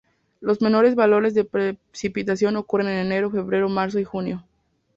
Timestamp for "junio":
4.03-4.43